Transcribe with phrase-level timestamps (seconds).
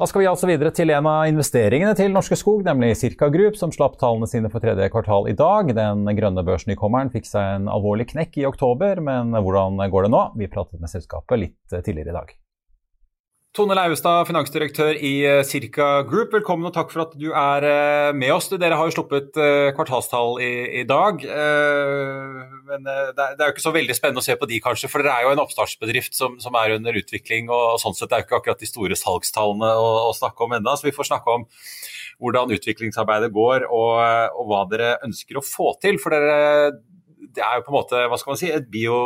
[0.00, 3.58] Da skal vi altså videre til en av investeringene til Norske Skog, nemlig Circa Group,
[3.60, 5.74] som slapp tallene sine for tredje kvartal i dag.
[5.76, 10.22] Den grønne børsnykommeren fikk seg en alvorlig knekk i oktober, men hvordan går det nå?
[10.40, 12.32] Vi pratet med selskapet litt tidligere i dag.
[13.50, 17.64] Tone Leivestad, finansdirektør i Circa Group, velkommen og takk for at du er
[18.14, 18.46] med oss.
[18.52, 19.34] Dere har jo sluppet
[19.74, 21.24] kvartalstall i, i dag.
[22.68, 25.16] Men det er, jo ikke så veldig spennende å se på de, kanskje, for dere
[25.16, 27.50] er jo en oppstartsbedrift som, som er under utvikling.
[27.50, 30.76] og sånn sett er jo ikke akkurat de store salgstallene å, å snakke om enda,
[30.78, 31.48] så vi får snakke om
[32.22, 33.98] hvordan utviklingsarbeidet går og,
[34.38, 35.98] og hva dere ønsker å få til.
[35.98, 36.70] For dere
[37.34, 38.98] det er jo på en måte hva skal man si, et bio,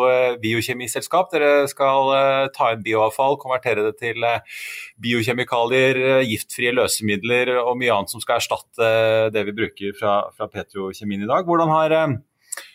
[0.42, 1.30] biokjemiselskap.
[1.34, 4.60] Dere skal uh, ta inn bioavfall, konvertere det til uh,
[5.04, 8.90] biokjemikalier, uh, giftfrie løsemidler og mye annet som skal erstatte
[9.34, 11.48] det vi bruker fra, fra petrokjemien i dag.
[11.48, 11.96] Hvordan har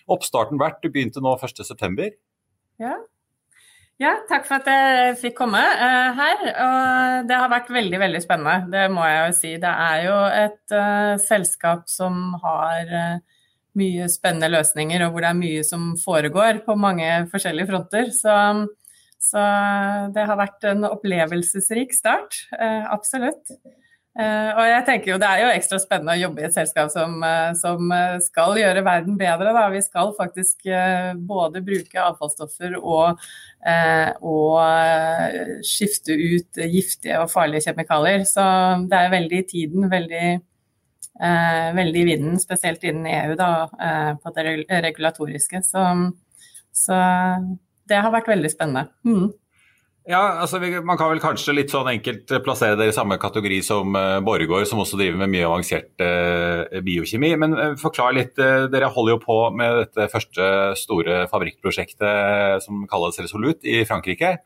[0.09, 0.81] oppstarten vært?
[0.83, 2.11] Du begynte nå 1.9.
[2.79, 2.93] Ja.
[3.99, 6.45] ja, takk for at jeg fikk komme her.
[6.45, 9.55] Og det har vært veldig, veldig spennende, det må jeg jo si.
[9.61, 10.77] Det er jo et
[11.25, 13.19] selskap som har
[13.77, 18.13] mye spennende løsninger, og hvor det er mye som foregår på mange forskjellige fronter.
[18.15, 18.37] Så,
[19.21, 19.43] så
[20.15, 23.53] det har vært en opplevelsesrik start, eh, absolutt.
[24.19, 26.89] Eh, og jeg tenker jo det er jo ekstra spennende å jobbe i et selskap
[26.91, 27.93] som, eh, som
[28.25, 29.53] skal gjøre verden bedre.
[29.55, 29.67] Da.
[29.71, 30.65] Vi skal faktisk
[31.29, 33.21] både bruke avfallsstoffer og,
[34.25, 38.25] og skifte ut giftige og farlige kjemikalier.
[38.27, 38.43] Så
[38.89, 40.27] det er veldig i tiden, veldig
[41.75, 45.63] veldig i vinden, spesielt innen EU, da, eh, på det regulatoriske.
[45.63, 45.83] Så,
[46.71, 46.99] så,
[47.89, 48.87] det har vært veldig spennende.
[49.03, 49.31] Mm.
[50.09, 53.93] Ja, altså Man kan vel kanskje litt sånn enkelt plassere dere i samme kategori som
[53.93, 57.35] uh, Borregaard, som også driver med mye avansert uh, biokjemi.
[57.37, 58.33] Men forklar litt.
[58.73, 60.49] dere holder jo på med dette første
[60.81, 64.39] store fabrikkprosjektet som kalles Resolut i Frankrike.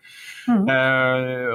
[0.44, 0.68] Mm.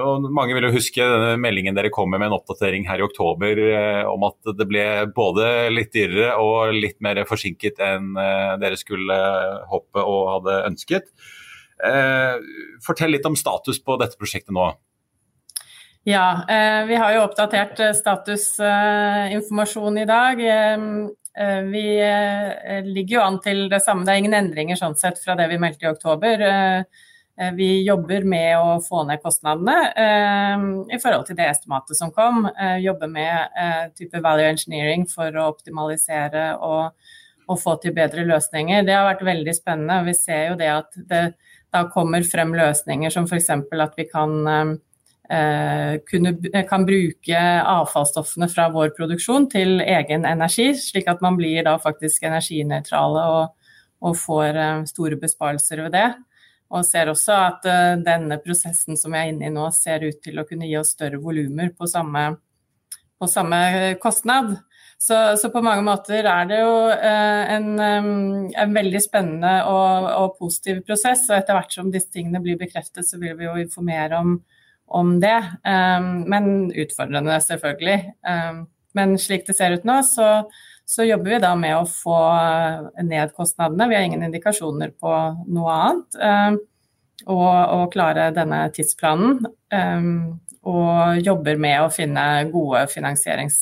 [0.00, 3.04] og Mange vil jo huske denne meldingen dere kom med med en oppdatering her i
[3.04, 3.60] oktober
[4.08, 9.18] om at det ble både litt dyrere og litt mer forsinket enn dere skulle
[9.68, 11.12] håpe og hadde ønsket.
[11.84, 12.34] Eh,
[12.82, 14.72] fortell litt om status på dette prosjektet nå.
[16.08, 20.36] Ja, eh, vi har jo oppdatert eh, statusinformasjon i dag.
[21.38, 21.82] Vi
[22.82, 25.58] ligger jo an til det samme, det er ingen endringer sånn sett fra det vi
[25.62, 26.34] meldte i oktober.
[27.54, 29.76] Vi jobber med å få ned kostnadene
[30.90, 32.50] i forhold til det estimatet som kom.
[32.82, 33.54] Jobber med
[33.94, 36.90] type value engineering for å optimalisere og,
[37.46, 38.82] og få til bedre løsninger.
[38.82, 40.02] Det har vært veldig spennende.
[40.10, 41.22] Vi ser jo det at det,
[41.74, 43.50] da kommer frem løsninger som f.eks.
[43.50, 44.46] at vi kan,
[45.30, 46.34] eh, kunne,
[46.68, 52.24] kan bruke avfallsstoffene fra vår produksjon til egen energi, slik at man blir da faktisk
[52.28, 56.08] energinøytrale og, og får eh, store besparelser ved det.
[56.68, 57.62] Og ser også at
[58.04, 60.90] denne prosessen som vi er inne i nå, ser ut til å kunne gi oss
[60.92, 63.60] større volumer på, på samme
[64.02, 64.50] kostnad.
[65.00, 70.32] Så, så, på mange måter er det jo eh, en, en, veldig spennende og, og,
[70.40, 71.22] positiv prosess.
[71.30, 74.34] Og etter hvert som disse tingene blir bekreftet, så vil vi jo informere om,
[74.98, 75.38] om det.
[75.62, 77.98] Men utfordrende, selvfølgelig.
[78.98, 80.48] Men slik det ser ut nå, så,
[80.82, 82.18] så, jobber vi da med å få
[83.06, 83.86] ned kostnadene.
[83.86, 85.14] Vi har ingen indikasjoner på
[85.46, 86.62] noe annet.
[87.28, 89.44] Og, og, klare denne tidsplanen.
[90.68, 93.60] og jobber med å finne gode finansierings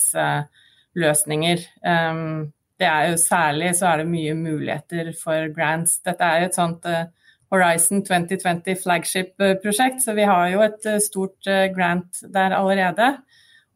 [0.97, 1.63] løsninger.
[1.85, 6.01] Um, det er jo Særlig så er det mye muligheter for grants.
[6.05, 7.07] Dette er et sånt uh,
[7.53, 11.47] Horizon 2020 flagship-prosjekt, så vi har jo et stort
[11.77, 13.13] grant der allerede.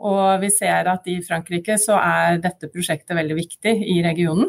[0.01, 4.49] Og vi ser at i Frankrike så er dette prosjektet veldig viktig i regionen.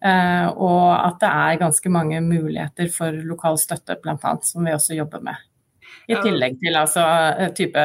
[0.00, 5.24] Og at det er ganske mange muligheter for lokal støtte, bl.a., som vi også jobber
[5.26, 5.49] med.
[6.10, 7.04] I tillegg til altså,
[7.54, 7.84] type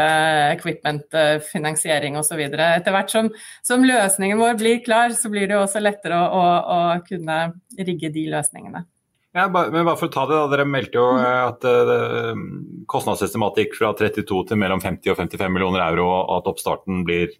[0.55, 2.41] equipment-finansiering osv.
[2.47, 3.29] Etter hvert som,
[3.65, 7.39] som, løsningen vår blir klar, så blir det også lettere å, å, å kunne
[7.77, 8.85] rigge de løsningene.
[9.35, 11.65] Ja, men bare for å ta det, da, Dere meldte jo eh, at
[12.87, 17.33] kostnadsestimatet gikk fra 32 til mellom 50 og 55 millioner euro, og at oppstarten blir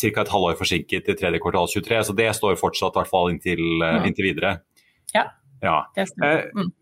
[0.00, 0.22] ca.
[0.22, 2.00] et halvår forsinket i tredje kvartal 23.
[2.08, 4.56] Så det står fortsatt i hvert fall inntil, uh, inntil videre.
[5.14, 5.28] Ja,
[5.62, 5.78] ja.
[5.96, 6.48] det stemmer.
[6.56, 6.72] Mm.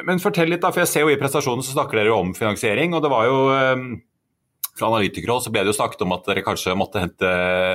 [0.00, 2.94] Men fortell litt, da, for jeg ser jo i prestasjonen så snakker dere om finansiering.
[2.96, 3.90] og det var jo um,
[4.78, 7.32] Fra analytikere så ble det jo snakket om at dere kanskje måtte hente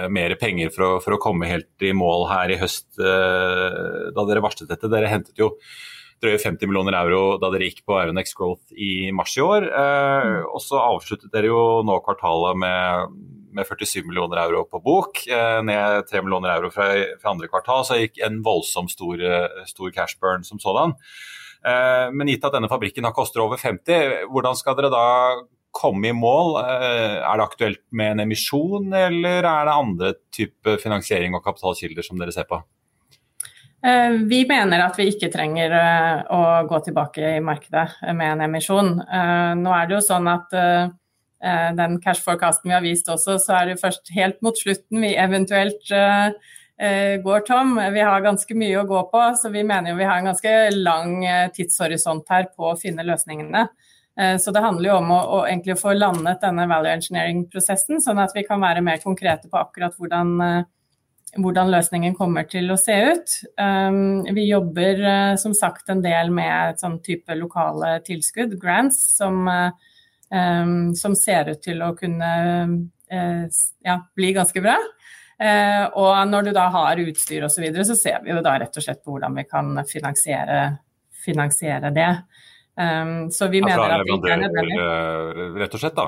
[0.10, 4.26] mer penger for å, for å komme helt i mål her i høst, uh, da
[4.26, 4.90] dere varslet dette.
[4.90, 5.54] Dere hentet jo
[6.18, 9.70] drøye 50 millioner euro da dere gikk på Aeronex Growth i mars i år.
[9.70, 13.16] Uh, og så avsluttet dere jo nå kvartalet med,
[13.54, 16.90] med 47 millioner euro på bok, uh, ned 3 millioner euro fra,
[17.22, 17.86] fra, andre kvartal.
[17.86, 19.22] Så gikk en voldsomt stor,
[19.70, 20.98] stor cash burn som sådan.
[21.68, 25.06] Eh, men gitt at denne fabrikken har koster over 50, hvordan skal dere da
[25.76, 26.56] komme i mål?
[26.62, 32.06] Eh, er det aktuelt med en emisjon, eller er det andre type finansiering og kapitalkilder
[32.06, 32.62] som dere ser på?
[33.88, 35.76] Eh, vi mener at vi ikke trenger
[36.34, 38.96] å gå tilbake i markedet med en emisjon.
[39.60, 40.56] Nå er det jo sånn at
[41.78, 45.12] den cash forecasten vi har vist også, så er det først helt mot slutten vi
[45.14, 45.94] eventuelt
[47.24, 47.82] går tom.
[47.94, 50.54] Vi har ganske mye å gå på, så vi mener jo vi har en ganske
[50.76, 53.64] lang eh, tidshorisont her på å finne løsningene.
[54.20, 58.22] Eh, så det handler jo om å, å egentlig få landet denne value engineering-prosessen, sånn
[58.22, 60.36] at vi kan være mer konkrete på akkurat hvordan,
[61.42, 63.36] hvordan løsningen kommer til å se ut.
[64.38, 65.02] Vi jobber
[65.42, 69.50] som sagt en del med et sånn type lokale tilskudd, grants, som,
[70.98, 72.32] som ser ut til å kunne
[73.10, 74.78] ja, bli ganske bra.
[75.38, 78.56] Eh, og når du da har utstyr osv., så, videre, så ser vi jo da
[78.58, 80.62] rett og slett på hvordan vi kan finansiere,
[81.26, 82.12] finansiere det.
[82.78, 84.80] Um, så vi mener at det ikke er nødvendig.
[84.82, 86.08] Eh, rett og slett, da?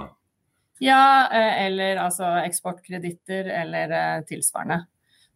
[0.82, 1.04] Ja,
[1.34, 4.84] eh, eller altså eksportkreditter eller tilsvarende.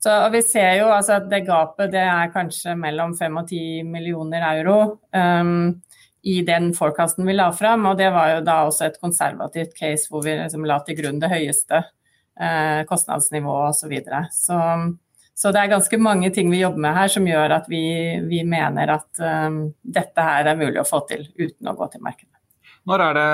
[0.04, 3.45] Så, og vi ser jo altså at det gapet det er kanskje mellom 5 og
[3.48, 4.78] 10 millioner euro
[5.16, 5.69] um,
[6.28, 7.86] i den forecasten vi la fram.
[7.88, 11.22] Og det var jo da også et konservativt case hvor vi liksom la til grunn
[11.24, 11.86] det høyeste
[12.39, 13.83] eh, kostnadsnivå osv.
[13.83, 14.25] Så, videre.
[14.31, 14.59] så
[15.35, 17.81] så det er ganske mange ting vi jobber med her som gjør at vi,
[18.30, 22.03] vi mener at um, dette her er mulig å få til uten å gå til
[22.06, 22.30] markedet.
[22.85, 23.30] Når er det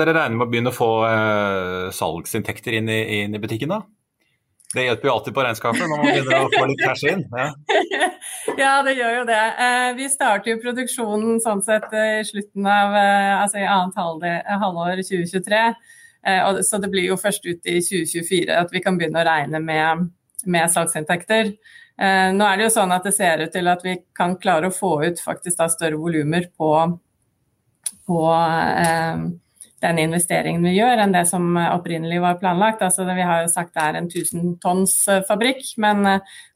[0.00, 3.80] dere regner med å begynne å få uh, salgsinntekter inn i, inn i, butikken, da?
[4.74, 7.22] Det hjelper jo alltid på regnskapet når man begynner å få litt cash inn.
[7.32, 7.46] Ja.
[8.62, 9.44] ja, det gjør jo det.
[9.96, 12.98] Vi starter jo produksjonen sånn sett i slutten av
[13.46, 15.62] altså i annet halvår 2023.
[16.26, 19.60] Eh, så det blir jo først ut i 2024 at vi kan begynne å regne
[19.62, 20.08] med,
[20.46, 21.52] med salgsinntekter.
[21.98, 24.70] Eh, nå er det jo sånn at det ser ut til at vi kan klare
[24.70, 26.72] å få ut faktisk da større volumer på,
[28.08, 29.24] på eh,
[29.78, 32.82] den investeringen vi gjør, enn det som opprinnelig var planlagt.
[32.82, 34.96] Altså, vi har jo sagt det er en 1000 tonns
[35.28, 36.02] fabrikk, men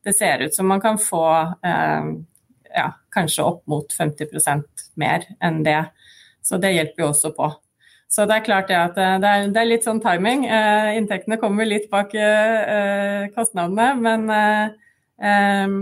[0.02, 1.22] det ser ut som man kan få
[1.62, 5.84] ja, kanskje opp mot 50% mer enn det.
[6.42, 7.52] Så det hjelper jo også på.
[8.12, 10.44] Så det er klart det at eh, det er, det er litt sånn timing.
[10.44, 14.26] Eh, inntektene kommer litt bak eh, kostnadene, men,
[15.24, 15.76] eh,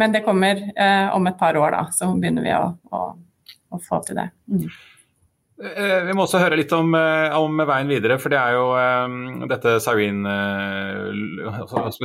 [0.00, 1.82] men det kommer eh, om et par år, da.
[1.92, 2.64] Så begynner vi å,
[2.96, 3.02] å,
[3.76, 4.30] å få til det.
[4.48, 4.70] Mm.
[5.60, 9.48] Eh, vi må også høre litt om, om, veien videre, for det er jo um,
[9.50, 10.22] dette Sarin,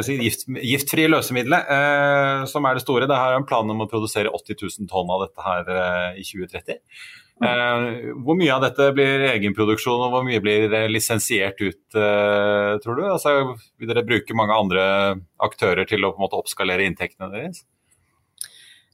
[0.04, 3.08] si, gift, giftfrie løsemiddelet som er det store.
[3.08, 5.72] Det har en plan om å produsere 80 000 tonn av dette her
[6.20, 6.82] i 2030.
[7.44, 12.96] Eh, hvor mye av dette blir egenproduksjon, og hvor mye blir lisensiert ut, eh, tror
[12.96, 13.04] du?
[13.10, 14.84] Altså, vil dere bruke mange andre
[15.44, 17.66] aktører til å måte oppskalere inntektene deres?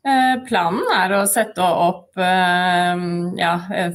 [0.01, 3.51] Eh, planen er å sette opp ja,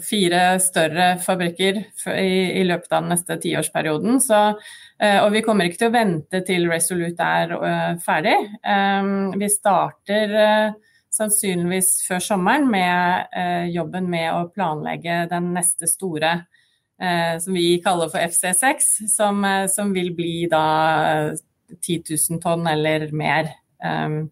[0.07, 1.81] fire større fabrikker
[2.15, 4.21] i, løpet av den neste tiårsperioden.
[4.23, 4.41] Så,
[5.03, 8.39] og vi kommer ikke til å vente til Resolute er ferdig.
[9.37, 10.37] Vi starter
[11.17, 16.33] sannsynligvis før sommeren med eh, jobben med å planlegge den neste store,
[17.01, 20.65] eh, som vi kaller for FC6, som, eh, som vil bli da
[21.81, 23.55] 10 000 tonn eller mer.
[23.77, 24.27] Um,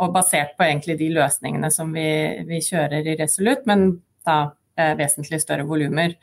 [0.00, 2.08] og basert på egentlig de løsningene som vi,
[2.48, 3.90] vi kjører i Resolut, men
[4.26, 4.38] da
[4.80, 6.14] eh, vesentlig større volumer.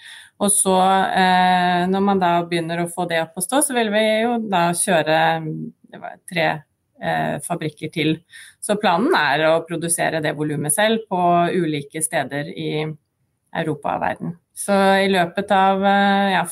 [0.41, 0.77] Og så,
[1.13, 4.37] eh, når man da begynner å få det opp å stå, så vil vi jo
[4.49, 5.19] da kjøre
[6.29, 6.47] tre
[7.01, 8.15] eh, fabrikker til.
[8.63, 11.21] Så planen er å produsere det volumet selv på
[11.53, 12.71] ulike steder i
[13.57, 14.35] Europa og verden.
[14.57, 16.43] Så i løpet av eh, ja,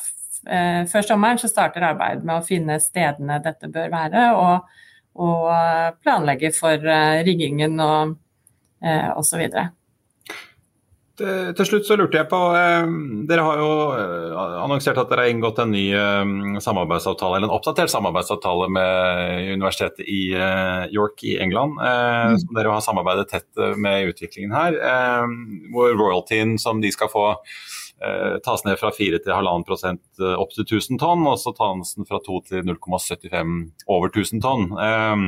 [0.49, 4.81] eh, før sommeren så starter arbeidet med å finne stedene dette bør være, og,
[5.15, 6.81] og planlegge for
[7.25, 8.15] riggingen og
[8.83, 9.47] eh, osv.
[11.15, 12.89] Eh, til slutt så lurte jeg på eh,
[13.29, 14.33] Dere har jo eh,
[14.65, 20.03] annonsert at dere har inngått en ny eh, samarbeidsavtale, eller en oppdatert samarbeidsavtale med universitetet
[20.03, 21.79] i eh, York i England.
[21.79, 22.39] Eh, mm.
[22.43, 24.75] som Dere har samarbeidet tett med utviklingen her.
[25.71, 27.29] hvor royaltyen som de skal få
[28.45, 32.07] tas ned fra 4 til 1,5 prosent opp til 1000 tonn, og så tas den
[32.07, 33.53] fra 2 til 0,75
[33.87, 34.67] over 1000 tonn.
[34.83, 35.23] Eh,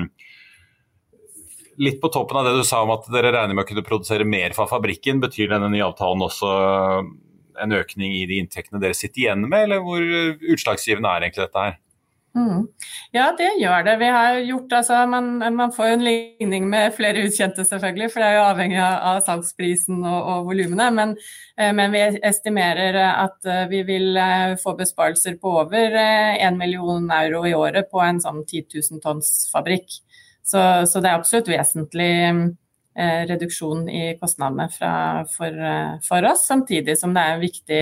[1.77, 4.27] litt på toppen av det du sa om at dere regner med å kunne produsere
[4.27, 6.51] mer fra fabrikken, betyr denne nye avtalen også
[7.57, 10.01] en økning i de inntektene dere sitter igjen med, eller hvor
[10.53, 11.77] utslagsgivende er egentlig dette her?
[12.37, 12.67] Mm.
[13.15, 13.95] Ja, det gjør det.
[13.97, 18.27] Vi har gjort, altså, man, man, får en ligning med flere utkjente, selvfølgelig, for det
[18.27, 20.89] er jo avhengig av salgsprisen og, og volumene.
[20.93, 21.15] Men,
[21.57, 27.09] eh, men, vi estimerer at eh, vi vil eh, få besparelser på over 1 million
[27.23, 29.99] euro i året på en sånn 10 000 tonns fabrikk.
[30.45, 32.13] Så, så det er absolutt vesentlig
[32.97, 34.91] reduksjon i kostnadene fra,
[35.29, 35.53] for,
[36.01, 37.81] for, oss, samtidig som det er en viktig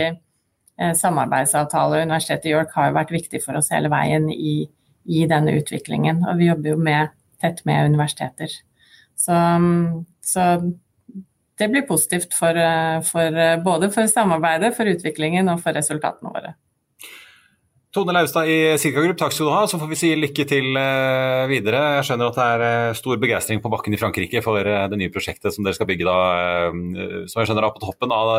[0.76, 2.02] samarbeidsavtale.
[2.04, 4.66] Universitetet i York har jo vært viktig for oss hele veien i,
[5.08, 6.24] i denne utviklingen.
[6.28, 7.14] Og vi jobber jo med,
[7.44, 8.52] tett med universiteter.
[9.16, 9.38] Så,
[10.26, 10.50] så
[11.56, 16.34] det blir positivt for, eh, for, eh, både for samarbeidet, for utviklingen og for resultatene
[16.36, 16.56] våre.
[17.96, 19.62] Tone Laustad i Cirka Group, takk skal du ha.
[19.72, 21.80] Så får vi si lykke til eh, videre.
[21.96, 25.00] Jeg skjønner at det er eh, stor begeistring på bakken i Frankrike for eh, det
[25.00, 26.18] nye prosjektet som dere skal bygge da,
[27.32, 28.34] som jeg skjønner er på toppen av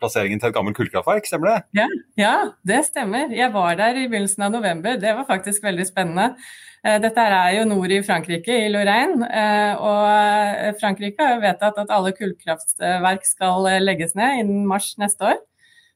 [0.00, 1.60] plasseringen til et gammelt kullkraftverk, stemmer det?
[1.82, 1.86] Ja,
[2.20, 2.34] ja,
[2.66, 3.30] det stemmer.
[3.36, 4.98] Jeg var der i begynnelsen av november.
[5.00, 6.32] Det var faktisk veldig spennende.
[6.80, 9.26] Dette er jo nord i Frankrike, i Lorraine.
[9.84, 15.42] Og Frankrike har vedtatt at alle kullkraftverk skal legges ned innen mars neste år.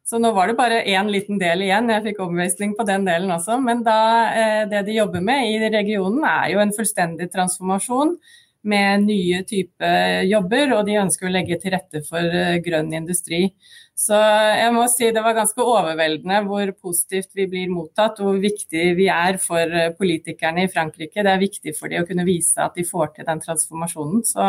[0.05, 1.89] Så nå var det bare én liten del igjen.
[1.89, 3.57] Jeg fikk overbevisning på den delen også.
[3.65, 4.01] Men da,
[4.37, 8.19] eh, det de jobber med i regionen, er jo en fullstendig transformasjon
[8.65, 13.55] med nye typer jobber, og de ønsker å legge til rette for eh, grønn industri.
[13.95, 18.41] Så jeg må si det var ganske overveldende hvor positivt vi blir mottatt, og hvor
[18.43, 21.23] viktig vi er for eh, politikerne i Frankrike.
[21.23, 24.27] Det er viktig for dem å kunne vise at de får til den transformasjonen.
[24.27, 24.49] Så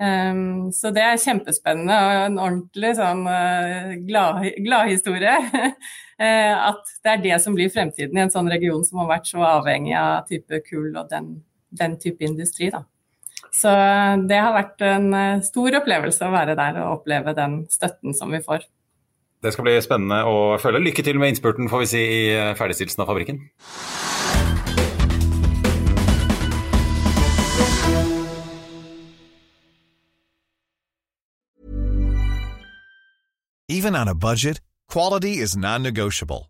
[0.00, 5.34] Um, så det er kjempespennende og en ordentlig sånn uh, gladhistorie.
[5.44, 5.74] Glad
[6.24, 9.28] uh, at det er det som blir fremtiden i en sånn region som har vært
[9.28, 11.28] så avhengig av type kull og den,
[11.76, 12.70] den type industri.
[12.72, 12.80] Da.
[13.54, 13.70] Så
[14.30, 18.30] det har vært en uh, stor opplevelse å være der og oppleve den støtten som
[18.32, 18.68] vi får.
[19.40, 20.84] Det skal bli spennende å følge.
[20.84, 23.40] Lykke til med innspurten får vi si, i ferdigstillelsen av fabrikken.
[33.70, 36.49] Even on a budget, quality is non-negotiable.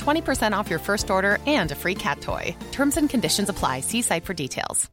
[0.00, 2.54] 20% off your first order and a free cat toy.
[2.72, 3.80] Terms and conditions apply.
[3.80, 4.90] See site for details.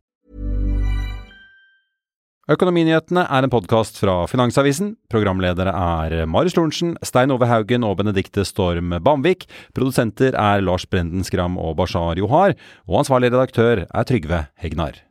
[2.48, 4.94] Økonominyhetene er en podkast fra Finansavisen.
[5.12, 9.44] Programledere er Marius Lorentzen, Stein Ove Haugen og Benedikte Storm Bamvik.
[9.76, 12.56] Produsenter er Lars Brenden Skram og Bashar Johar.
[12.88, 15.07] Og ansvarlig redaktør er Trygve Hegnar.